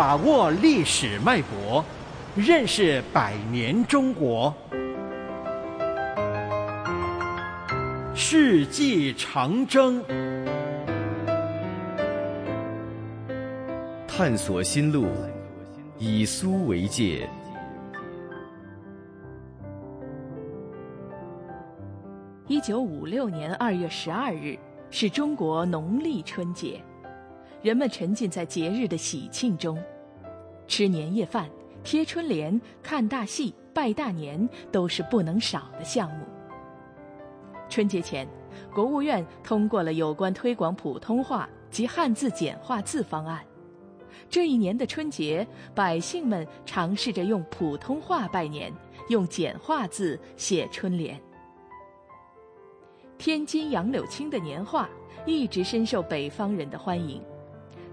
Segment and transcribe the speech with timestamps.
[0.00, 1.84] 把握历史脉搏，
[2.34, 4.50] 认识百年中国。
[8.14, 10.02] 世纪长征，
[14.08, 15.06] 探索新路，
[15.98, 17.28] 以苏为界。
[22.46, 24.58] 一九五六年二月十二日
[24.90, 26.82] 是中国农历春节，
[27.62, 29.78] 人们沉浸在节日的喜庆中，
[30.66, 31.46] 吃年夜饭、
[31.84, 36.24] 贴春联、看大戏、拜大年都是不能少的项目。
[37.68, 38.26] 春节前，
[38.72, 43.44] 国务院通过了有关推广普通话及汉字简化字方案。
[44.30, 48.72] 这一年的春节，百姓们尝试着用普通话拜年，
[49.10, 51.20] 用简化字写春联。
[53.18, 54.88] 天津杨柳青的年画
[55.26, 57.22] 一直深受北方人的欢迎。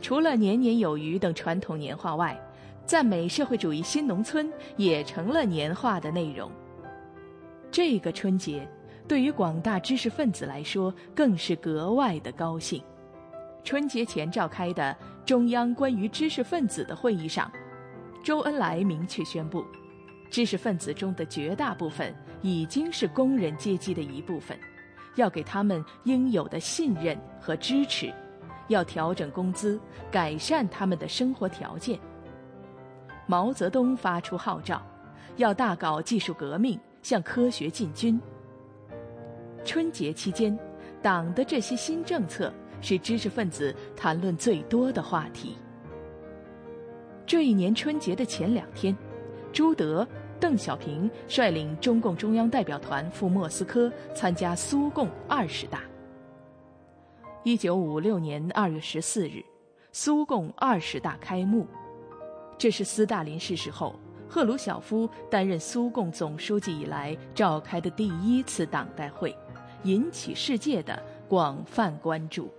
[0.00, 2.38] 除了年年有余等传统年画外，
[2.84, 6.50] 赞美社会主义新农村也成了年画的内容。
[7.70, 8.68] 这个春节，
[9.08, 12.82] 对于广大知识分子来说，更是格外的高兴。
[13.64, 17.50] 春节前召开的中央关于知识分子的会议上，
[18.22, 19.64] 周恩来明确宣布，
[20.30, 24.56] 知识分子中的绝大部分已经是工人阶级的一部分。
[25.16, 28.12] 要给他们应有的信任和支持，
[28.68, 29.78] 要调整工资，
[30.10, 31.98] 改善他们的生活条件。
[33.26, 34.80] 毛泽东发出号召，
[35.36, 38.20] 要大搞技术革命，向科学进军。
[39.64, 40.56] 春节期间，
[41.02, 45.56] 党的这些新政策是知识分子谈论最多的话题。
[47.26, 48.96] 这一年春节的前两天，
[49.52, 50.06] 朱德。
[50.38, 55.80] 邓小平率领中共中央代表团赴莫斯科参加苏共二十大。
[57.46, 59.40] 一九五六年二月十四日，
[59.92, 61.64] 苏共二十大开幕，
[62.58, 63.94] 这是斯大林逝世后
[64.28, 69.32] 赫鲁晓夫担任苏共总书记以来召开的第一次党代会，
[69.84, 72.50] 引起世界的广泛关注。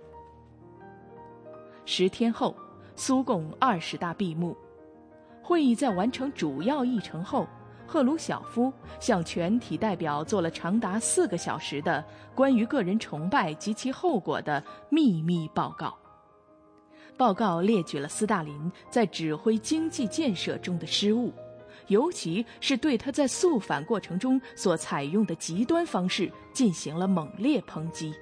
[1.84, 2.56] 十天后，
[2.96, 4.56] 苏共二十大闭幕，
[5.42, 7.46] 会议在完成主要议程后。
[7.90, 12.04] 赫鲁晓夫向全体代表做了长达四个小时的
[12.34, 15.96] 关于个人崇拜及其后果的秘密报告。
[17.16, 21.32] 报告列举了斯大林在指挥经济建设中的失误，
[21.86, 28.12] 尤其是对他在肃反过程中所采用的极端方式进行了猛烈抨击。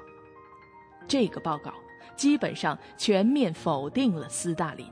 [1.09, 1.75] 这个报告
[2.15, 4.87] 基本上全面否定了斯大林。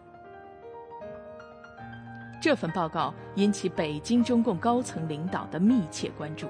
[2.44, 6.46] 这份报告引起北京中共高层领导的密切关注。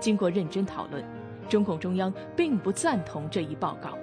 [0.00, 1.04] 经过认真讨论，
[1.48, 3.96] 中共中央并不赞同这一报告，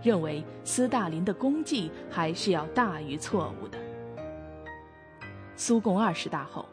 [0.00, 3.76] 认为斯大林的功绩还是要大于错误的。
[5.56, 6.64] 苏共二十大后，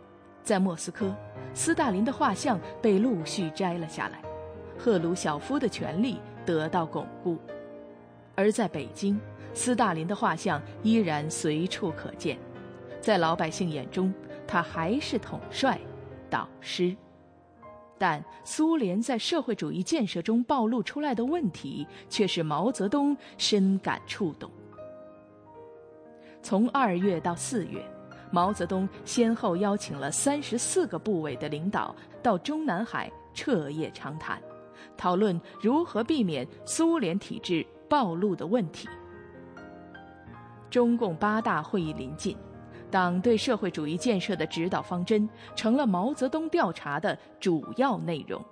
[0.44, 1.12] 在莫斯科，
[1.56, 4.22] 斯大林的画像被陆续摘了下来，
[4.78, 7.36] 赫鲁晓夫的权力得到巩固；
[8.36, 9.20] 而在北京，
[9.56, 12.38] 斯大林的画像依然随处可见。
[13.02, 14.14] 在老百姓眼中，
[14.48, 15.80] 他还是统帅、
[16.30, 16.96] 导师，
[17.98, 24.50] 但苏联在社会主义建设中暴露出来的问题，却是毛泽东深感触动。
[26.44, 27.84] 从二月到四月，
[28.32, 34.40] 毛泽东先后邀请了三十四个部委的领导到中南海彻夜长谈，
[34.96, 38.88] 讨论如何避免苏联体制暴露的问题。
[40.70, 42.38] 中共八大会议临近。
[42.92, 48.44] 党对社会主义建设的指导方针成了毛泽东调查的主要内容。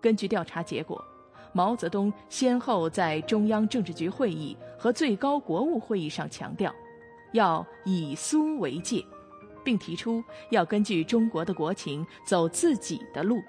[0.00, 1.04] 根据调查结果，
[1.52, 6.72] 毛泽东先后在中央政治局会议和最高国务会议上强调，
[7.32, 9.04] 要以苏为界，
[9.64, 13.42] 并提出要根据中国的国情走自己的路，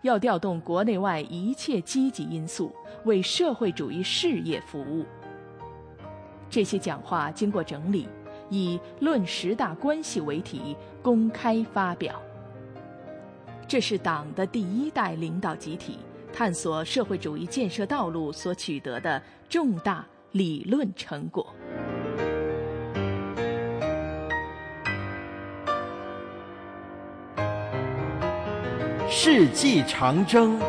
[0.00, 2.74] 要调动国内外一切积极因素
[3.04, 5.04] 为社会主义事业服务。
[6.48, 8.08] 这些讲话经过整理。
[8.54, 12.22] 以“论十大关系”为题公开发表，
[13.66, 15.98] 这是党的第一代领导集体
[16.32, 21.52] 探索社会主义建设道路所取得的重大理论成果。
[29.10, 30.60] 世纪长征，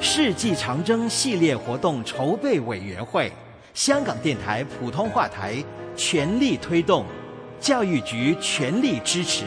[0.00, 3.30] 世纪长征系列活动筹备委员会，
[3.72, 5.62] 香港电台普通话台。
[5.94, 7.04] 全力推动，
[7.60, 9.44] 教育局全力支持。